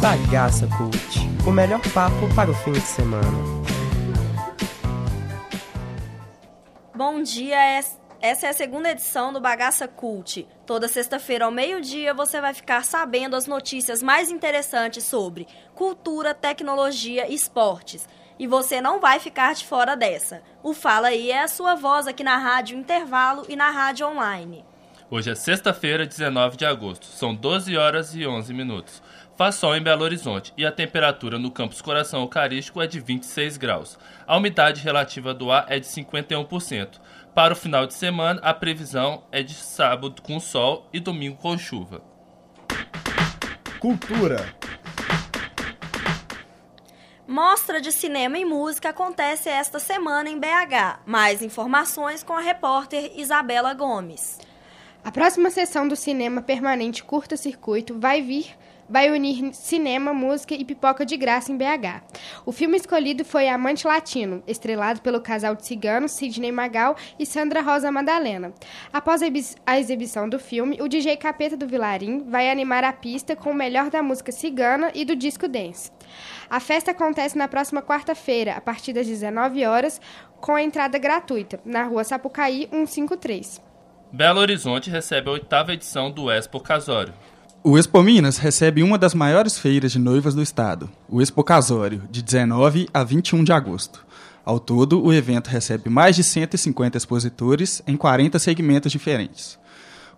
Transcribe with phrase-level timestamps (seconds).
[0.00, 3.26] Bagaça Cult, o melhor papo para o fim de semana.
[6.94, 7.56] Bom dia,
[8.20, 10.46] essa é a segunda edição do Bagaça Cult.
[10.66, 17.26] Toda sexta-feira ao meio-dia você vai ficar sabendo as notícias mais interessantes sobre cultura, tecnologia
[17.28, 18.06] e esportes.
[18.38, 20.42] E você não vai ficar de fora dessa.
[20.62, 24.64] O Fala aí é a sua voz aqui na Rádio Intervalo e na Rádio Online.
[25.08, 27.06] Hoje é sexta-feira, 19 de agosto.
[27.06, 29.00] São 12 horas e 11 minutos.
[29.36, 33.58] Faz sol em Belo Horizonte e a temperatura no campus Coração Eucarístico é de 26
[33.58, 33.98] graus.
[34.26, 36.98] A umidade relativa do ar é de 51%.
[37.34, 41.58] Para o final de semana, a previsão é de sábado com sol e domingo com
[41.58, 42.00] chuva.
[43.78, 44.54] Cultura.
[47.28, 51.00] Mostra de cinema e música acontece esta semana em BH.
[51.04, 54.38] Mais informações com a repórter Isabela Gomes.
[55.04, 58.56] A próxima sessão do cinema permanente Curta Circuito vai vir
[58.88, 62.02] vai unir cinema, música e pipoca de graça em BH.
[62.44, 67.60] O filme escolhido foi Amante Latino, estrelado pelo casal de ciganos Sidney Magal e Sandra
[67.60, 68.52] Rosa Madalena.
[68.92, 69.20] Após
[69.66, 73.54] a exibição do filme, o DJ Capeta do Vilarim vai animar a pista com o
[73.54, 75.90] melhor da música cigana e do disco dance.
[76.48, 80.00] A festa acontece na próxima quarta-feira, a partir das 19 horas,
[80.40, 83.60] com a entrada gratuita, na rua Sapucaí 153.
[84.12, 87.12] Belo Horizonte recebe a oitava edição do Expo Casório.
[87.68, 92.04] O Expo Minas recebe uma das maiores feiras de noivas do estado, o Expo Casório,
[92.08, 94.06] de 19 a 21 de agosto.
[94.44, 99.58] Ao todo, o evento recebe mais de 150 expositores em 40 segmentos diferentes.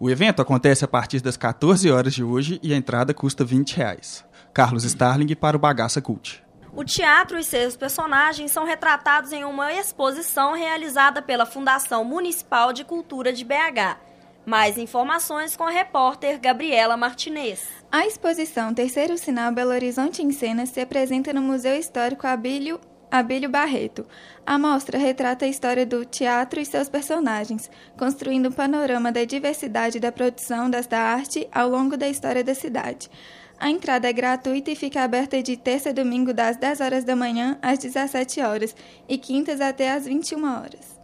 [0.00, 3.76] O evento acontece a partir das 14 horas de hoje e a entrada custa 20
[3.76, 4.24] reais.
[4.52, 6.42] Carlos Starling para o Bagaça Cult.
[6.74, 12.82] O teatro e seus personagens são retratados em uma exposição realizada pela Fundação Municipal de
[12.82, 14.15] Cultura de BH
[14.46, 17.66] mais informações com a repórter Gabriela Martinez.
[17.90, 22.80] A exposição Terceiro Sinal Belo Horizonte em Cena se apresenta no Museu Histórico Abílio,
[23.10, 24.06] Abílio Barreto.
[24.46, 27.68] A mostra retrata a história do teatro e seus personagens,
[27.98, 33.10] construindo um panorama da diversidade da produção desta arte ao longo da história da cidade.
[33.58, 37.16] A entrada é gratuita e fica aberta de terça a domingo das 10 horas da
[37.16, 38.76] manhã às 17 horas
[39.08, 41.00] e quintas até às 21 horas.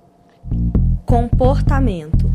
[1.06, 2.31] Comportamento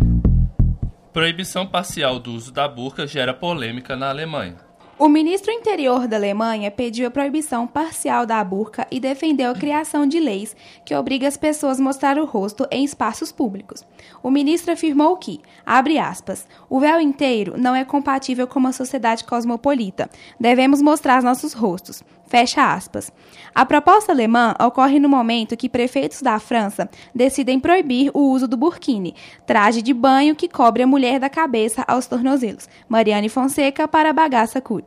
[1.17, 4.66] Proibição parcial do uso da burca gera polêmica na Alemanha.
[4.99, 10.07] O ministro interior da Alemanha pediu a proibição parcial da burca e defendeu a criação
[10.07, 13.85] de leis que obrigam as pessoas a mostrar o rosto em espaços públicos.
[14.23, 19.23] O ministro afirmou que, abre aspas, o véu inteiro não é compatível com uma sociedade
[19.23, 20.09] cosmopolita.
[20.39, 22.03] Devemos mostrar nossos rostos.
[22.27, 23.11] Fecha aspas.
[23.55, 28.57] A proposta alemã ocorre no momento que prefeitos da França decidem proibir o uso do
[28.57, 29.15] burkini,
[29.45, 32.67] traje de banho que cobre a mulher da cabeça aos tornozelos.
[32.89, 34.86] Mariane Fonseca para Bagaça Cut.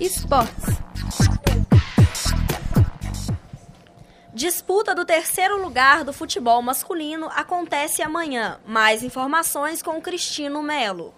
[0.00, 0.74] Esportes.
[4.32, 8.58] Disputa do terceiro lugar do futebol masculino acontece amanhã.
[8.66, 11.14] Mais informações com Cristino Melo.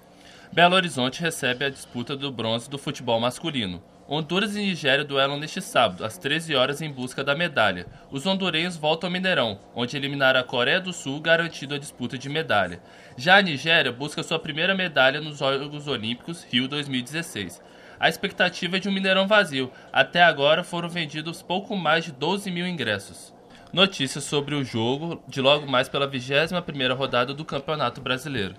[0.52, 3.82] Belo Horizonte recebe a disputa do bronze do futebol masculino.
[4.08, 7.86] Honduras e Nigéria duelam neste sábado, às 13 horas, em busca da medalha.
[8.08, 12.28] Os hondurenhos voltam ao Mineirão, onde eliminaram a Coreia do Sul, garantindo a disputa de
[12.28, 12.80] medalha.
[13.16, 17.60] Já a Nigéria busca sua primeira medalha nos Jogos Olímpicos Rio 2016.
[17.98, 19.72] A expectativa é de um Mineirão vazio.
[19.92, 23.34] Até agora foram vendidos pouco mais de 12 mil ingressos.
[23.72, 28.54] Notícias sobre o jogo de logo mais pela 21ª rodada do Campeonato Brasileiro.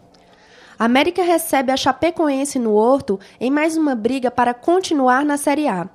[0.79, 5.89] América recebe a Chapecoense no Horto em mais uma briga para continuar na Série A.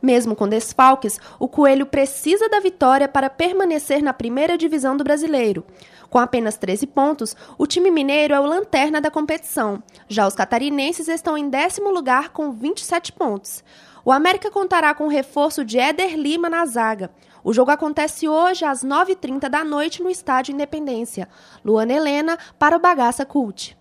[0.00, 5.64] Mesmo com desfalques, o Coelho precisa da vitória para permanecer na primeira divisão do brasileiro.
[6.08, 9.82] Com apenas 13 pontos, o time mineiro é o lanterna da competição.
[10.06, 13.64] Já os catarinenses estão em décimo lugar com 27 pontos.
[14.04, 17.10] O América contará com o reforço de Éder Lima na zaga.
[17.42, 21.28] O jogo acontece hoje às 9h30 da noite no Estádio Independência.
[21.64, 23.77] Luana Helena para o Bagaça Cult.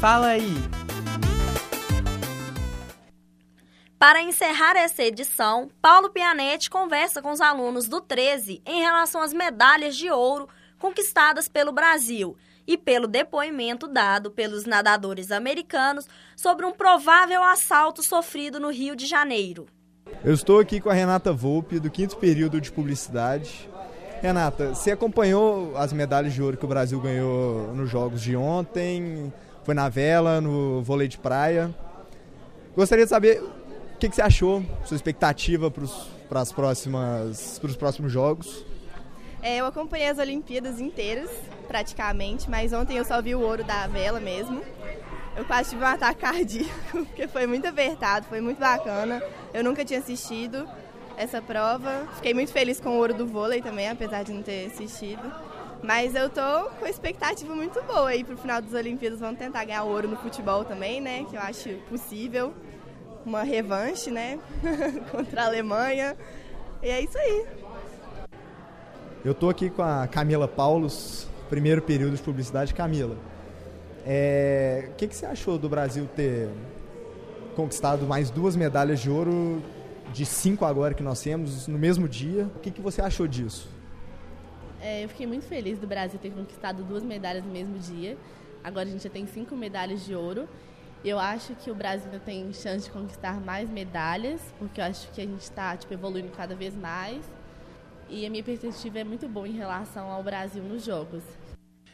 [0.00, 0.54] Fala aí!
[3.98, 9.32] Para encerrar essa edição, Paulo Pianetti conversa com os alunos do 13 em relação às
[9.32, 10.48] medalhas de ouro
[10.78, 16.06] conquistadas pelo Brasil e pelo depoimento dado pelos nadadores americanos
[16.36, 19.66] sobre um provável assalto sofrido no Rio de Janeiro.
[20.22, 23.68] Eu estou aqui com a Renata Volpe, do quinto período de publicidade.
[24.22, 29.32] Renata, você acompanhou as medalhas de ouro que o Brasil ganhou nos Jogos de ontem?
[29.62, 31.74] Foi na vela, no vôlei de praia.
[32.74, 35.84] Gostaria de saber o que, que você achou, sua expectativa para
[36.42, 38.64] os próximos jogos.
[39.42, 41.30] É, eu acompanhei as Olimpíadas inteiras,
[41.68, 44.62] praticamente, mas ontem eu só vi o ouro da vela mesmo.
[45.36, 49.22] Eu quase tive um ataque cardíaco, porque foi muito apertado, foi muito bacana.
[49.52, 50.66] Eu nunca tinha assistido
[51.16, 52.06] essa prova.
[52.16, 55.22] Fiquei muito feliz com o ouro do vôlei também, apesar de não ter assistido.
[55.82, 59.20] Mas eu tô com expectativa muito boa aí pro final das Olimpíadas.
[59.20, 61.24] Vamos tentar ganhar ouro no futebol também, né?
[61.28, 62.52] Que eu acho possível.
[63.24, 64.38] Uma revanche, né?
[65.10, 66.16] Contra a Alemanha.
[66.82, 67.46] E é isso aí.
[69.24, 72.72] Eu tô aqui com a Camila Paulos, primeiro período de publicidade.
[72.72, 73.16] Camila,
[74.06, 74.90] é...
[74.90, 76.48] o que, que você achou do Brasil ter
[77.56, 79.62] conquistado mais duas medalhas de ouro
[80.12, 82.44] de cinco agora que nós temos no mesmo dia?
[82.56, 83.68] O que, que você achou disso?
[84.80, 88.16] É, eu fiquei muito feliz do Brasil ter conquistado duas medalhas no mesmo dia.
[88.62, 90.48] Agora a gente já tem cinco medalhas de ouro.
[91.04, 95.10] Eu acho que o Brasil ainda tem chance de conquistar mais medalhas, porque eu acho
[95.12, 97.24] que a gente está tipo, evoluindo cada vez mais.
[98.08, 101.22] E a minha perspectiva é muito boa em relação ao Brasil nos Jogos.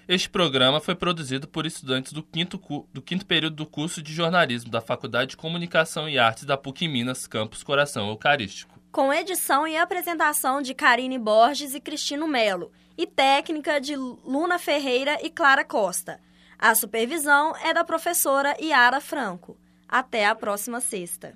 [0.08, 2.60] Este programa foi produzido por estudantes do quinto,
[2.92, 6.88] do quinto período do curso de jornalismo da Faculdade de Comunicação e Artes da PUC
[6.88, 8.80] Minas, campus Coração Eucarístico.
[8.90, 15.18] Com edição e apresentação de Karine Borges e Cristino Melo, e técnica de Luna Ferreira
[15.22, 16.20] e Clara Costa.
[16.58, 19.56] A supervisão é da professora Yara Franco.
[19.88, 21.34] Até a próxima sexta.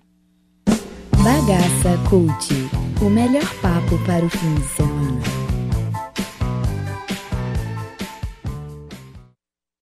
[1.17, 5.36] Bagaça Cult o melhor papo para o fim de semana.